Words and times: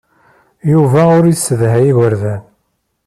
Yuba 0.71 1.01
ur 1.17 1.25
yessedhay 1.27 1.83
igerdan. 1.91 2.43